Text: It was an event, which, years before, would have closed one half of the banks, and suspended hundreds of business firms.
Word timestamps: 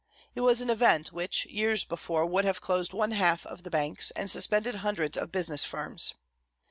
It 0.33 0.41
was 0.41 0.61
an 0.61 0.71
event, 0.71 1.11
which, 1.13 1.45
years 1.45 1.85
before, 1.85 2.25
would 2.25 2.43
have 2.43 2.59
closed 2.59 2.91
one 2.91 3.11
half 3.11 3.45
of 3.45 3.61
the 3.61 3.69
banks, 3.69 4.09
and 4.09 4.31
suspended 4.31 4.73
hundreds 4.73 5.15
of 5.15 5.31
business 5.31 5.63
firms. 5.63 6.15